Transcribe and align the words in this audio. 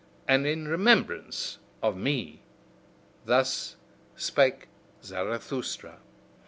And 0.27 0.47
in 0.47 0.67
remembrance 0.67 1.59
of 1.83 1.95
me!" 1.95 2.41
Thus 3.25 3.75
spake 4.15 4.67
Zarathustra. 5.03 5.99